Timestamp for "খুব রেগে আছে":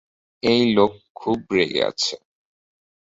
1.15-2.15